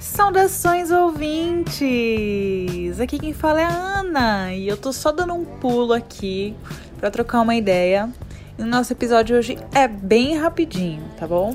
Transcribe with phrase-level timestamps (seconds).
[0.00, 1.78] Saudações ouvintes!
[2.98, 6.56] Aqui quem fala é a Ana e eu tô só dando um pulo aqui
[6.98, 8.08] para trocar uma ideia.
[8.58, 11.54] E o nosso episódio hoje é bem rapidinho, tá bom?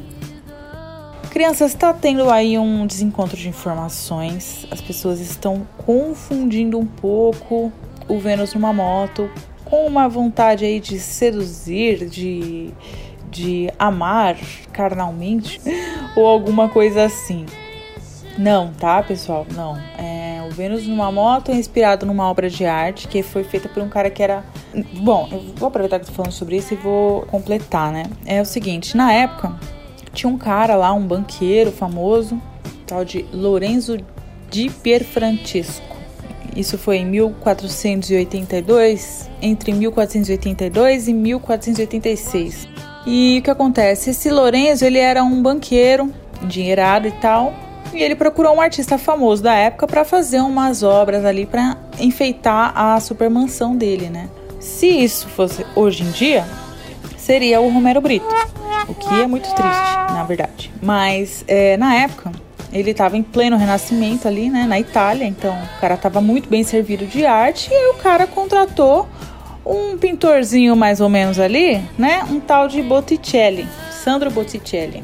[1.32, 4.68] Crianças, está tendo aí um desencontro de informações.
[4.70, 7.73] As pessoas estão confundindo um pouco
[8.07, 9.27] o Vênus numa moto
[9.66, 12.71] com uma vontade aí de seduzir, de,
[13.32, 14.38] de amar
[14.71, 15.59] carnalmente
[16.16, 17.48] ou alguma coisa assim.
[18.38, 19.48] Não, tá, pessoal?
[19.54, 19.78] Não.
[19.98, 23.82] É, o Vênus numa moto é inspirado numa obra de arte que foi feita por
[23.82, 24.43] um cara que era.
[24.98, 28.04] Bom, eu vou aproveitar que tô falando sobre isso e vou completar, né?
[28.26, 29.56] É o seguinte, na época,
[30.14, 32.42] tinha um cara lá, um banqueiro famoso,
[32.86, 33.98] tal de Lorenzo
[34.50, 35.95] di Pierfrancesco.
[36.56, 42.67] Isso foi em 1482, entre 1482 e 1486.
[43.06, 44.12] E o que acontece?
[44.12, 46.09] Esse Lorenzo, ele era um banqueiro,
[46.42, 47.54] endinheirado e tal,
[47.96, 52.72] e ele procurou um artista famoso da época para fazer umas obras ali para enfeitar
[52.76, 54.30] a supermansão dele, né?
[54.60, 56.46] Se isso fosse hoje em dia,
[57.18, 58.26] seria o Romero Brito,
[58.88, 60.72] o que é muito triste, na verdade.
[60.82, 62.32] Mas é, na época
[62.74, 66.64] ele estava em pleno renascimento ali, né, na Itália, então o cara estava muito bem
[66.64, 69.08] servido de arte e aí o cara contratou
[69.66, 73.68] um pintorzinho mais ou menos ali, né, um tal de Botticelli,
[74.04, 75.04] Sandro Botticelli.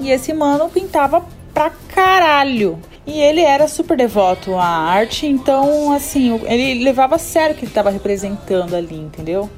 [0.00, 2.78] E esse mano pintava pra caralho.
[3.06, 7.64] E ele era super devoto à arte, então, assim, ele levava a sério o que
[7.64, 9.48] ele estava representando ali, entendeu?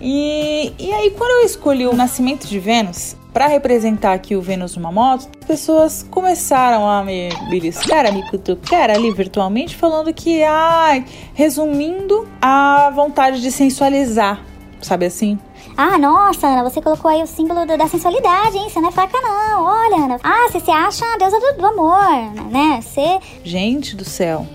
[0.00, 4.76] E, e aí, quando eu escolhi o Nascimento de Vênus para representar aqui o Vênus
[4.76, 10.42] numa moto, as pessoas começaram a me beliscar, a me cutucar ali virtualmente, falando que,
[10.42, 14.44] ai, resumindo a vontade de sensualizar,
[14.82, 15.38] sabe assim?
[15.76, 18.68] Ah, nossa, Ana, você colocou aí o símbolo da sensualidade, hein?
[18.68, 19.64] Você não é fraca, não.
[19.64, 20.20] Olha, Ana.
[20.22, 22.80] Ah, você se acha a deusa do, do amor, né?
[22.80, 23.18] Você.
[23.42, 24.46] Gente do céu.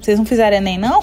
[0.00, 1.02] Vocês não fizeram Enem, não?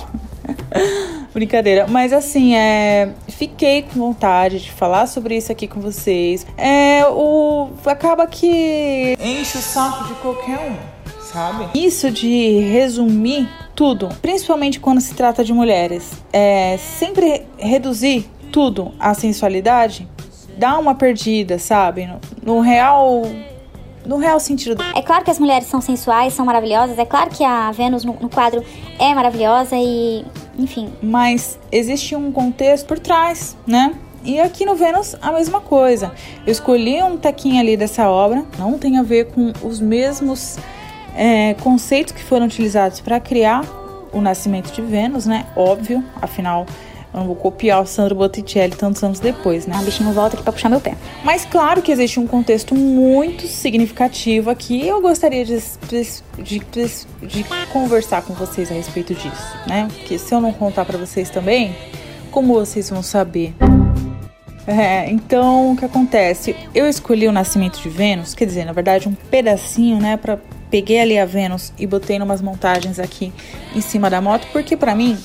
[1.34, 1.88] Brincadeira.
[1.88, 3.14] Mas assim, é.
[3.28, 6.46] Fiquei com vontade de falar sobre isso aqui com vocês.
[6.58, 7.06] É.
[7.08, 7.70] O.
[7.86, 9.18] Acaba que.
[9.20, 11.68] Enche o saco de qualquer um, sabe?
[11.78, 19.16] Isso de resumir tudo, principalmente quando se trata de mulheres, é sempre reduzir tudo a
[19.16, 20.08] sensualidade,
[20.56, 22.06] dá uma perdida, sabe?
[22.06, 23.24] No, no real
[24.06, 24.84] no real sentido.
[24.94, 28.14] É claro que as mulheres são sensuais, são maravilhosas, é claro que a Vênus no,
[28.20, 28.62] no, quadro
[29.00, 30.26] é maravilhosa e,
[30.60, 30.92] enfim.
[31.02, 33.96] Mas existe um contexto por trás, né?
[34.26, 36.12] E aqui no Vênus a mesma coisa.
[36.46, 40.58] Eu escolhi um tequinho ali dessa obra, não tem a ver com os mesmos
[41.16, 43.64] é, conceitos que foram utilizados para criar
[44.12, 45.46] o nascimento de Vênus, né?
[45.56, 46.66] Óbvio, afinal
[47.14, 49.76] eu não vou copiar o Sandro Botticelli tantos anos depois, né?
[49.78, 50.96] A bichinho volta aqui pra puxar meu pé.
[51.24, 54.88] Mas claro que existe um contexto muito significativo aqui.
[54.88, 56.04] Eu gostaria de, de,
[56.40, 56.60] de,
[57.22, 59.88] de conversar com vocês a respeito disso, né?
[59.94, 61.76] Porque se eu não contar para vocês também,
[62.32, 63.54] como vocês vão saber?
[64.66, 66.56] É, então, o que acontece?
[66.74, 70.40] Eu escolhi o nascimento de Vênus, quer dizer, na verdade, um pedacinho, né, para
[70.72, 73.32] peguei ali a Vênus e botei numas montagens aqui
[73.76, 75.16] em cima da moto, porque para mim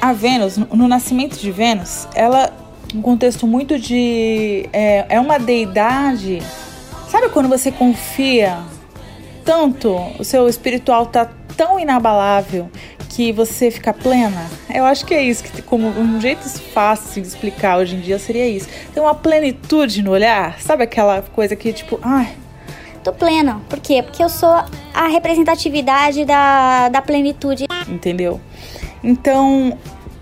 [0.00, 2.52] a Vênus, no nascimento de Vênus, ela
[2.94, 6.40] um contexto muito de é, é uma deidade.
[7.08, 8.58] Sabe quando você confia
[9.44, 12.70] tanto, o seu espiritual tá tão inabalável
[13.08, 14.46] que você fica plena?
[14.72, 18.18] Eu acho que é isso, que como um jeito fácil de explicar hoje em dia
[18.18, 18.68] seria isso.
[18.92, 22.28] Tem uma plenitude no olhar, sabe aquela coisa que tipo, ai,
[23.02, 23.60] tô plena.
[23.68, 24.02] Por quê?
[24.02, 27.66] Porque eu sou a representatividade da, da plenitude.
[27.88, 28.40] Entendeu?
[29.02, 29.78] Então,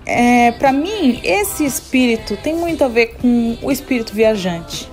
[0.07, 4.91] é, para mim, esse espírito tem muito a ver com o espírito viajante.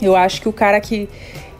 [0.00, 1.08] Eu acho que o cara que,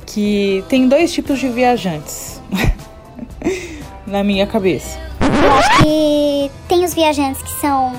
[0.07, 2.41] que tem dois tipos de viajantes
[4.07, 4.99] na minha cabeça.
[5.21, 7.93] Eu acho que tem os viajantes que são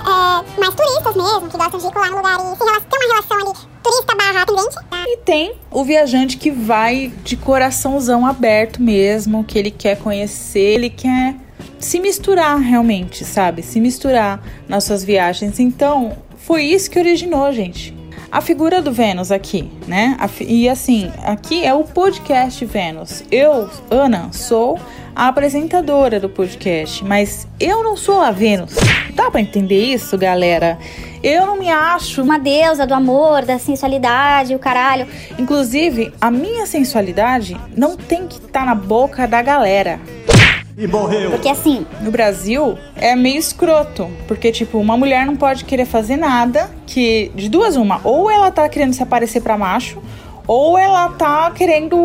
[0.00, 3.36] é, mais turistas mesmo, que gostam de ir lá no lugar e tem uma relação
[3.38, 4.76] ali turista barra atendente.
[5.06, 10.90] E tem o viajante que vai de coraçãozão aberto mesmo, que ele quer conhecer, ele
[10.90, 11.36] quer
[11.78, 13.62] se misturar realmente, sabe?
[13.62, 15.58] Se misturar nas suas viagens.
[15.58, 17.94] Então, foi isso que originou, gente.
[18.30, 20.16] A figura do Vênus aqui, né?
[20.40, 23.22] E assim, aqui é o podcast Vênus.
[23.30, 24.80] Eu, Ana, sou
[25.14, 28.74] a apresentadora do podcast, mas eu não sou a Vênus.
[29.14, 30.78] Dá para entender isso, galera?
[31.22, 35.06] Eu não me acho uma deusa do amor, da sensualidade, o caralho.
[35.38, 40.00] Inclusive, a minha sensualidade não tem que estar tá na boca da galera.
[40.76, 41.30] E morreu.
[41.30, 41.86] Porque assim.
[42.00, 44.10] No Brasil é meio escroto.
[44.26, 47.30] Porque, tipo, uma mulher não pode querer fazer nada que.
[47.34, 48.00] De duas, uma.
[48.04, 50.02] Ou ela tá querendo se aparecer pra macho,
[50.46, 51.96] ou ela tá querendo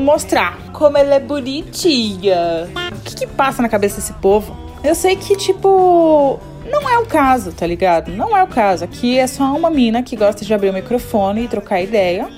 [0.00, 2.68] mostrar como ela é bonitinha.
[2.92, 4.56] O que, que passa na cabeça desse povo?
[4.82, 8.10] Eu sei que, tipo, não é o caso, tá ligado?
[8.10, 8.84] Não é o caso.
[8.84, 12.28] Aqui é só uma mina que gosta de abrir o microfone e trocar ideia.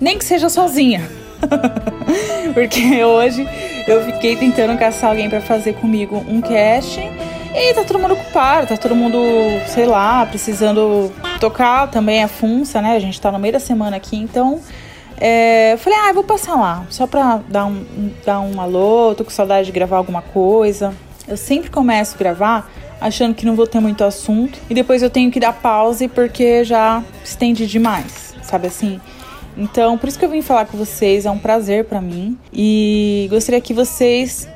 [0.00, 1.08] Nem que seja sozinha.
[2.52, 3.46] Porque hoje
[3.86, 7.00] eu fiquei tentando caçar alguém para fazer comigo um cast.
[7.56, 9.18] E tá todo mundo ocupado, tá todo mundo,
[9.68, 12.96] sei lá, precisando tocar também a funça, né?
[12.96, 14.60] A gente tá no meio da semana aqui, então.
[15.20, 17.84] É, eu falei, ah, eu vou passar lá, só pra dar um,
[18.26, 20.92] dar um alô, tô com saudade de gravar alguma coisa.
[21.28, 22.70] Eu sempre começo a gravar
[23.00, 26.64] achando que não vou ter muito assunto e depois eu tenho que dar pause porque
[26.64, 29.00] já estende demais, sabe assim?
[29.56, 32.36] Então, por isso que eu vim falar com vocês, é um prazer para mim.
[32.52, 34.48] E gostaria que vocês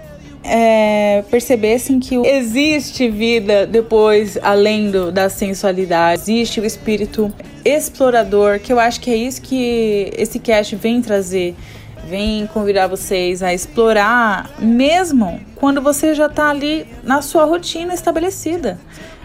[0.42, 7.32] é, percebessem que existe vida depois, além do, da sensualidade, existe o espírito
[7.64, 11.54] explorador, que eu acho que é isso que esse cast vem trazer.
[12.08, 18.78] Vem convidar vocês a explorar, mesmo quando você já está ali na sua rotina estabelecida.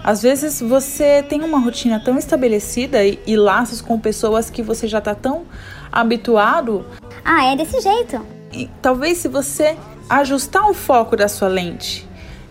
[0.03, 4.87] Às vezes você tem uma rotina tão estabelecida e, e laços com pessoas que você
[4.87, 5.43] já está tão
[5.91, 6.85] habituado.
[7.23, 8.21] Ah, é desse jeito.
[8.51, 9.77] E talvez se você
[10.09, 12.05] ajustar o foco da sua lente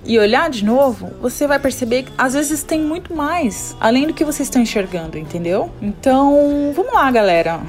[0.04, 4.14] e olhar de novo, você vai perceber que às vezes tem muito mais além do
[4.14, 5.70] que vocês estão enxergando, entendeu?
[5.80, 7.60] Então, vamos lá, galera.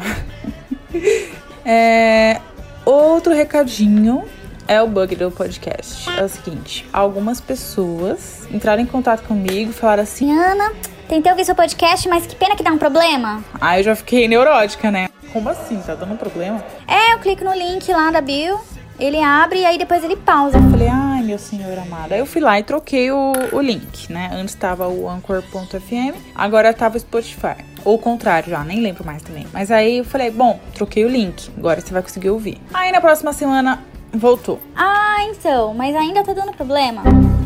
[1.65, 2.39] é,
[2.85, 4.23] outro recadinho
[4.67, 6.09] é o bug do podcast.
[6.09, 10.71] É o seguinte: algumas pessoas entraram em contato comigo e falaram assim: Ana,
[11.07, 13.43] tentei ouvir seu podcast, mas que pena que dá um problema.
[13.59, 15.09] Aí eu já fiquei neurótica, né?
[15.31, 15.79] Como assim?
[15.79, 16.63] Tá dando um problema?
[16.87, 18.59] É, eu clico no link lá da bio,
[18.99, 20.57] ele abre e aí depois ele pausa.
[20.57, 22.13] Eu falei, ai meu senhor amado.
[22.13, 24.29] Aí eu fui lá e troquei o, o link, né?
[24.31, 27.55] Antes tava o Anchor.fm, agora tava o Spotify.
[27.83, 29.47] Ou o contrário já, nem lembro mais também.
[29.51, 32.61] Mas aí eu falei, bom, troquei o link, agora você vai conseguir ouvir.
[32.73, 33.83] Aí na próxima semana
[34.13, 34.59] voltou.
[34.75, 37.03] Ah, então, mas ainda tá dando problema.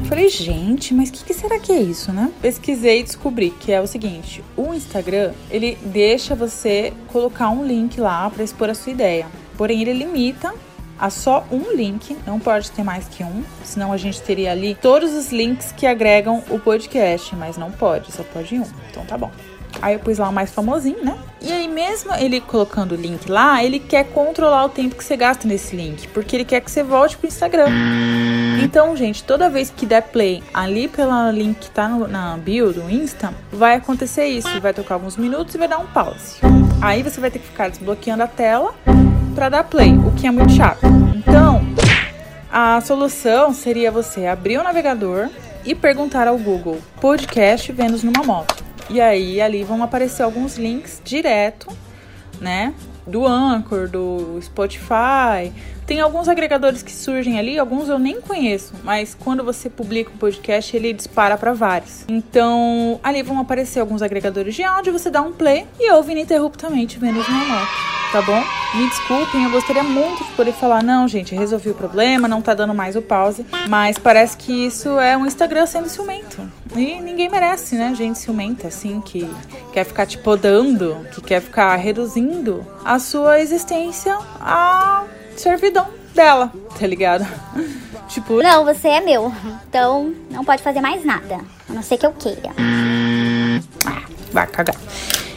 [0.08, 2.32] Falei, gente, mas o que, que, será que é isso, né?
[2.42, 8.00] Pesquisei e descobri que é o seguinte: o Instagram ele deixa você colocar um link
[8.00, 9.28] lá para expor a sua ideia.
[9.58, 10.54] Porém, ele limita
[11.00, 14.76] a só um link, não pode ter mais que um, senão a gente teria ali
[14.76, 18.66] todos os links que agregam o podcast, mas não pode, só pode um.
[18.90, 19.32] Então tá bom.
[19.82, 21.18] Aí eu pus lá o mais famosinho, né?
[21.42, 25.16] E aí, mesmo ele colocando o link lá, ele quer controlar o tempo que você
[25.16, 27.68] gasta nesse link, porque ele quer que você volte pro Instagram.
[28.62, 32.74] Então, gente, toda vez que der play ali pela link que tá no, na bio
[32.74, 34.60] do Insta, vai acontecer isso.
[34.60, 36.40] Vai tocar alguns minutos e vai dar um pause.
[36.82, 38.74] Aí você vai ter que ficar desbloqueando a tela
[39.36, 40.82] para dar play, o que é muito chato.
[41.16, 41.62] Então,
[42.52, 45.30] a solução seria você abrir o navegador
[45.64, 48.57] e perguntar ao Google podcast Vênus numa moto.
[48.90, 51.68] E aí ali vão aparecer alguns links direto,
[52.40, 52.74] né?
[53.06, 55.52] Do Anchor, do Spotify.
[55.86, 60.18] Tem alguns agregadores que surgem ali, alguns eu nem conheço, mas quando você publica um
[60.18, 62.04] podcast, ele dispara para vários.
[62.10, 67.00] Então, ali vão aparecer alguns agregadores de áudio, você dá um play e ouve ininterruptamente
[67.00, 67.70] Vênus no moto,
[68.12, 68.44] tá bom?
[68.76, 72.54] Me desculpem, eu gostaria muito de poder falar, não, gente, resolvi o problema, não tá
[72.54, 76.52] dando mais o pause, mas parece que isso é um Instagram sendo ciumento.
[76.78, 77.94] E ninguém merece, né?
[77.96, 79.30] Gente ciumenta, assim, que
[79.74, 85.06] quer ficar te podando, que quer ficar reduzindo a sua existência a
[85.36, 87.26] servidão dela, tá ligado?
[88.08, 88.42] tipo.
[88.42, 89.32] Não, você é meu.
[89.70, 91.40] Então não pode fazer mais nada.
[91.70, 92.52] A não ser que eu queira.
[93.86, 94.76] Ah, vai cagar.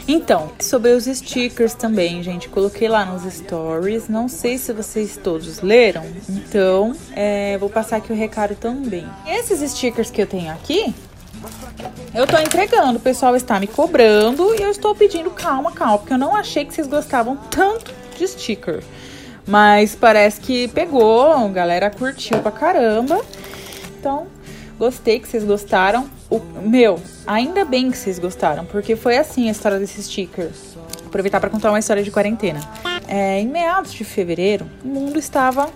[0.07, 4.09] Então, sobre os stickers também, gente, coloquei lá nos stories.
[4.09, 9.07] Não sei se vocês todos leram, então é, vou passar aqui o recado também.
[9.25, 10.93] Esses stickers que eu tenho aqui,
[12.13, 16.13] eu tô entregando, o pessoal está me cobrando e eu estou pedindo calma, calma, porque
[16.13, 18.83] eu não achei que vocês gostavam tanto de sticker.
[19.47, 23.21] Mas parece que pegou, a galera curtiu pra caramba.
[23.99, 24.27] Então,
[24.77, 26.09] gostei que vocês gostaram.
[26.29, 30.49] O, meu, ainda bem que vocês gostaram, porque foi assim a história desse sticker.
[31.05, 32.61] Aproveitar para contar uma história de quarentena.
[33.07, 35.69] É, em meados de fevereiro, o mundo estava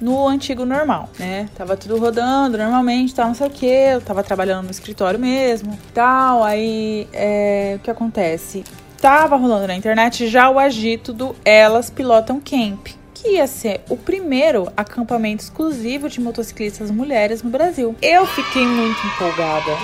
[0.00, 1.48] no antigo normal, né?
[1.56, 3.66] Tava tudo rodando normalmente, tal, não sei o que.
[3.66, 6.44] Eu tava trabalhando no escritório mesmo, tal.
[6.44, 8.64] Aí, é, o que acontece?
[9.00, 13.96] Tava rolando na internet já o agito do Elas Pilotam Camp, que ia ser o
[13.96, 17.94] primeiro acampamento exclusivo de motociclistas mulheres no Brasil.
[18.02, 19.76] Eu fiquei muito empolgada.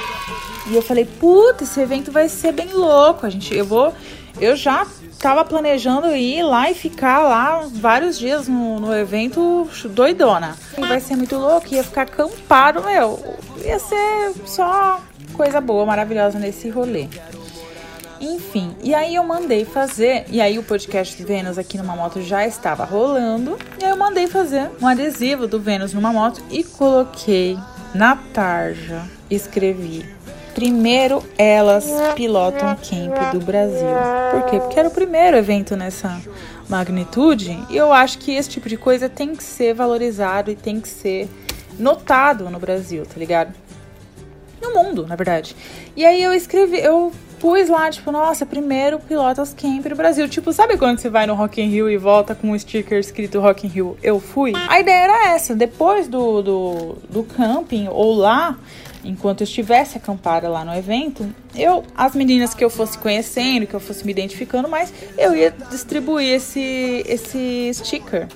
[0.66, 3.26] E eu falei, puta, esse evento vai ser bem louco.
[3.26, 3.92] A gente, eu vou,
[4.41, 4.87] eu já
[5.19, 10.57] tava planejando ir lá e ficar lá vários dias no, no evento doidona.
[10.79, 13.37] Vai ser muito louco, ia ficar acampado, meu.
[13.64, 15.00] Ia ser só
[15.33, 17.09] coisa boa, maravilhosa nesse rolê.
[18.21, 22.47] Enfim, e aí eu mandei fazer, e aí o podcast Vênus aqui numa moto já
[22.47, 27.59] estava rolando, e aí eu mandei fazer um adesivo do Vênus numa moto e coloquei
[27.95, 30.07] na tarja, escrevi
[30.54, 33.88] Primeiro elas pilotam camp do Brasil.
[34.30, 34.61] Por quê?
[34.61, 36.20] Porque era o primeiro evento nessa
[36.68, 40.80] magnitude e eu acho que esse tipo de coisa tem que ser valorizado e tem
[40.80, 41.28] que ser
[41.78, 43.52] notado no Brasil, tá ligado?
[44.62, 45.54] No mundo, na verdade.
[45.96, 47.12] E aí eu escrevi, eu
[47.44, 50.26] pus lá, tipo, nossa, primeiro pilotas camp do Brasil.
[50.28, 53.40] Tipo, sabe quando você vai no Rock in Rio e volta com um sticker escrito
[53.40, 54.54] Rock in Rio, eu fui?
[54.68, 58.56] A ideia era essa, depois do, do, do camping ou lá,
[59.04, 63.75] enquanto eu estivesse acampada lá no evento, eu, as meninas que eu fosse conhecendo, que
[63.75, 68.26] eu fosse me identificando mais, eu ia distribuir esse, esse sticker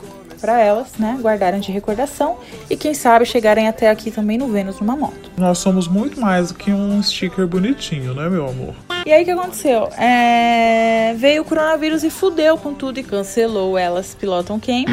[0.40, 2.38] para elas, né, guardarem de recordação
[2.70, 5.30] e quem sabe chegarem até aqui também no Vênus numa moto.
[5.37, 8.75] Nós somos muito mais do que um sticker bonitinho, né, meu amor?
[9.04, 9.88] E aí o que aconteceu?
[9.98, 11.14] É...
[11.16, 14.84] Veio o coronavírus e fudeu com tudo e cancelou elas pilotam quem?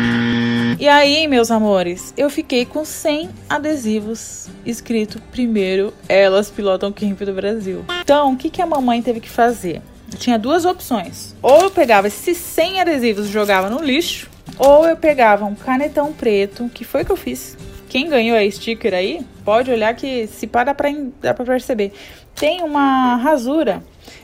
[0.77, 7.33] E aí, meus amores, eu fiquei com 100 adesivos escrito primeiro elas pilotam camp do
[7.33, 7.85] Brasil.
[8.01, 9.81] Então, o que, que a mamãe teve que fazer?
[10.11, 11.33] Eu tinha duas opções.
[11.41, 16.11] Ou eu pegava esses 100 adesivos e jogava no lixo, ou eu pegava um canetão
[16.11, 17.57] preto, que foi que eu fiz.
[17.87, 20.89] Quem ganhou a sticker aí, pode olhar que se dá pra,
[21.21, 21.93] dá pra perceber.
[22.35, 23.81] Tem uma rasura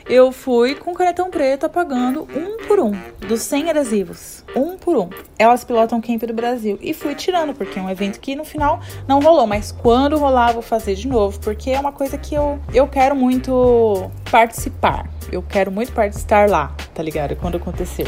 [0.08, 2.92] eu fui com canetão preto apagando um por um,
[3.28, 5.10] dos 100 adesivos, um por um.
[5.38, 8.82] Elas pilotam Camp do Brasil e fui tirando, porque é um evento que no final
[9.08, 12.60] não rolou, mas quando rolar vou fazer de novo, porque é uma coisa que eu,
[12.74, 15.10] eu quero muito participar.
[15.32, 17.36] Eu quero muito participar lá, tá ligado?
[17.38, 18.06] Quando acontecer.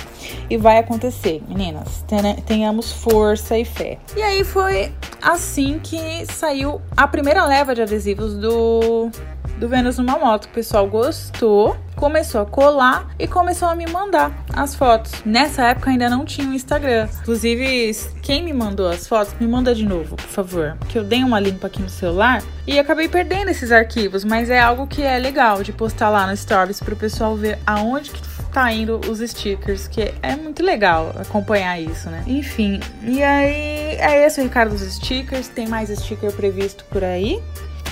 [0.49, 2.03] E vai acontecer, meninas.
[2.45, 3.97] Tenhamos força e fé.
[4.15, 4.91] E aí foi
[5.21, 9.11] assim que saiu a primeira leva de adesivos do
[9.57, 10.45] do Vênus numa moto.
[10.45, 15.23] O pessoal gostou, começou a colar e começou a me mandar as fotos.
[15.25, 17.07] Nessa época ainda não tinha o Instagram.
[17.21, 20.77] Inclusive, quem me mandou as fotos, me manda de novo, por favor.
[20.89, 24.59] Que eu dei uma limpa aqui no celular e acabei perdendo esses arquivos, mas é
[24.59, 28.21] algo que é legal de postar lá no Stories para o pessoal ver aonde que
[28.53, 32.23] tá indo os stickers, que é muito legal acompanhar isso, né?
[32.27, 35.47] Enfim, e aí é esse o recado dos stickers.
[35.47, 37.41] Tem mais sticker previsto por aí,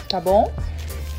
[0.08, 0.52] tá bom?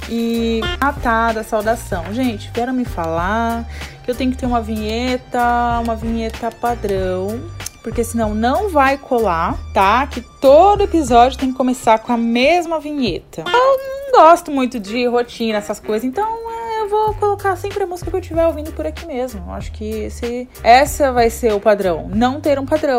[0.09, 2.05] e a tá, da saudação.
[2.13, 3.67] Gente, vieram me falar
[4.05, 7.41] que eu tenho que ter uma vinheta, uma vinheta padrão,
[7.83, 10.07] porque senão não vai colar, tá?
[10.07, 13.45] Que todo episódio tem que começar com a mesma vinheta.
[13.47, 16.52] Eu não gosto muito de rotina, essas coisas, então
[16.93, 19.51] vou colocar sempre a música que eu estiver ouvindo por aqui mesmo.
[19.51, 22.99] Acho que esse, essa vai ser o padrão, não ter um padrão.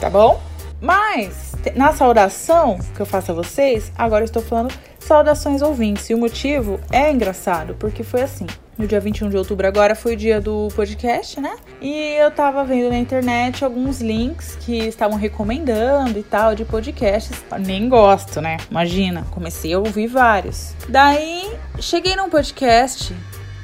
[0.00, 0.40] Tá bom?
[0.80, 4.72] Mas na saudação que eu faço a vocês, agora eu estou falando
[5.04, 6.08] Saudações ouvintes.
[6.08, 8.46] E o motivo é engraçado, porque foi assim.
[8.76, 11.54] No dia 21 de outubro agora foi o dia do podcast, né?
[11.80, 17.44] E eu tava vendo na internet alguns links que estavam recomendando e tal de podcasts.
[17.60, 18.56] Nem gosto, né?
[18.68, 20.74] Imagina, comecei a ouvir vários.
[20.88, 23.14] Daí cheguei num podcast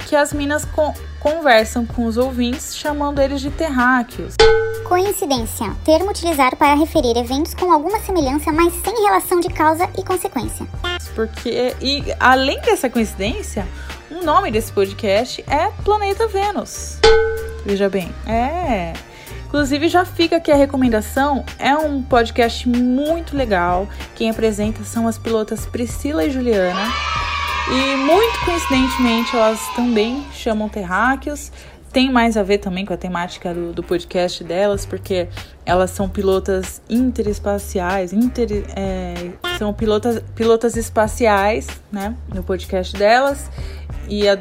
[0.06, 4.34] que as minas con conversam com os ouvintes chamando eles de terráqueos.
[4.90, 10.02] Coincidência, termo utilizado para referir eventos com alguma semelhança, mas sem relação de causa e
[10.02, 10.66] consequência.
[11.14, 13.64] Porque, e além dessa coincidência,
[14.10, 16.98] o nome desse podcast é Planeta Vênus.
[17.64, 18.92] Veja bem, é.
[19.46, 21.44] Inclusive, já fica aqui a recomendação.
[21.56, 23.88] É um podcast muito legal.
[24.16, 26.92] Quem apresenta são as pilotas Priscila e Juliana.
[27.68, 31.52] E muito coincidentemente, elas também chamam terráqueos
[31.92, 35.28] tem mais a ver também com a temática do, do podcast delas, porque
[35.66, 43.50] elas são pilotas interespaciais, inter, é, são pilotas, pilotas espaciais, né, no podcast delas.
[44.08, 44.36] E eu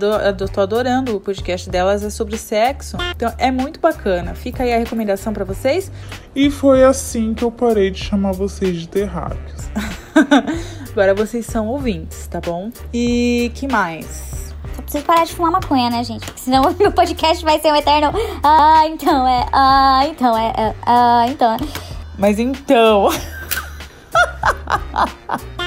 [0.52, 2.98] tô adorando o podcast delas, é sobre sexo.
[3.16, 4.34] Então é muito bacana.
[4.34, 5.92] Fica aí a recomendação para vocês.
[6.36, 9.70] E foi assim que eu parei de chamar vocês de terráqueos.
[10.92, 12.72] Agora vocês são ouvintes, tá bom?
[12.92, 14.29] E que mais?
[14.82, 16.26] Preciso parar de fumar maconha, né, gente?
[16.26, 18.12] Porque senão o meu podcast vai ser um eterno.
[18.44, 19.46] Ah, então é.
[19.52, 20.54] Ah, então é.
[20.58, 21.58] é ah, então é.
[22.18, 23.10] Mas então.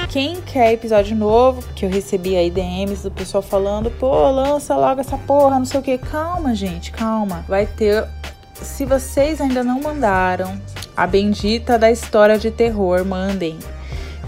[0.08, 5.00] Quem quer episódio novo, que eu recebi aí DMs do pessoal falando, pô, lança logo
[5.00, 5.96] essa porra, não sei o que.
[5.96, 7.44] Calma, gente, calma.
[7.48, 8.06] Vai ter.
[8.54, 10.60] Se vocês ainda não mandaram
[10.96, 13.58] a bendita da história de terror, mandem.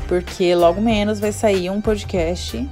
[0.08, 2.68] Porque logo menos vai sair um podcast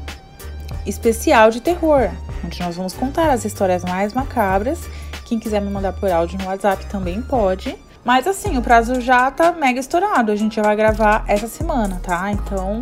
[0.87, 2.11] especial de terror,
[2.45, 4.81] onde nós vamos contar as histórias mais macabras.
[5.25, 7.77] Quem quiser me mandar por áudio no WhatsApp também pode.
[8.05, 10.33] Mas assim, o prazo já tá mega estourado.
[10.33, 12.31] A gente já vai gravar essa semana, tá?
[12.33, 12.81] Então,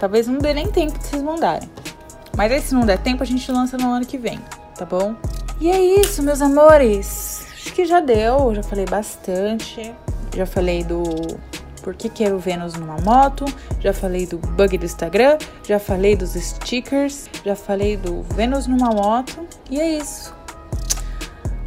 [0.00, 1.68] talvez não dê nem tempo de vocês mandarem.
[2.36, 4.40] Mas aí, se não der tempo, a gente lança no ano que vem.
[4.76, 5.14] tá bom?
[5.60, 7.46] E é isso, meus amores.
[7.52, 9.94] Acho que já deu, já falei bastante.
[10.34, 11.04] Já falei do
[11.84, 13.44] por que quero Vênus numa moto,
[13.78, 18.88] já falei do bug do Instagram, já falei dos stickers, já falei do Vênus numa
[18.88, 19.46] moto.
[19.70, 20.34] E é isso.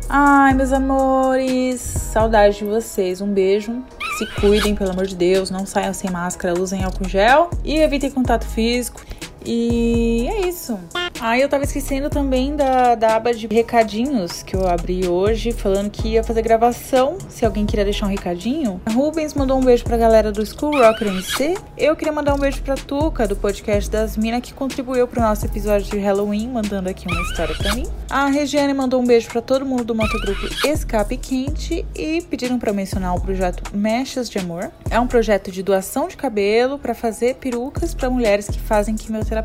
[0.10, 3.22] Ai, meus amores, saudade de vocês.
[3.22, 3.84] Um beijo.
[4.18, 5.52] Se cuidem, pelo amor de Deus.
[5.52, 9.02] Não saiam sem máscara, usem álcool gel e evitem contato físico.
[9.50, 10.78] E é isso.
[11.22, 15.90] Ah, eu tava esquecendo também da, da aba de recadinhos que eu abri hoje, falando
[15.90, 17.18] que ia fazer gravação.
[17.30, 18.82] Se alguém queria deixar um recadinho.
[18.86, 21.56] A Rubens mandou um beijo pra galera do School Rocker MC.
[21.78, 25.46] Eu queria mandar um beijo pra Tuca, do podcast das Minas, que contribuiu pro nosso
[25.46, 27.88] episódio de Halloween, mandando aqui uma história pra mim.
[28.10, 32.74] A Regiane mandou um beijo pra todo mundo do motogrupo Escape Quente e pediram para
[32.74, 34.72] mencionar o projeto Mechas de Amor.
[34.90, 39.37] É um projeto de doação de cabelo para fazer perucas para mulheres que fazem quimioterapia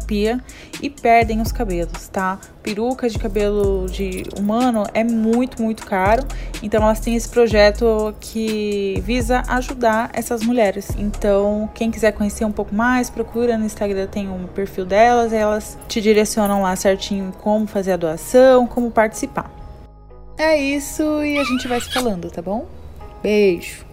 [0.80, 2.38] e perdem os cabelos tá?
[2.62, 6.22] Peruca de cabelo de humano é muito, muito caro.
[6.62, 10.90] Então elas têm esse projeto que visa ajudar essas mulheres.
[10.96, 15.78] Então, quem quiser conhecer um pouco mais, procura no Instagram, tem um perfil delas, elas
[15.88, 19.50] te direcionam lá certinho como fazer a doação, como participar.
[20.38, 22.66] É isso e a gente vai se falando, tá bom?
[23.22, 23.91] Beijo!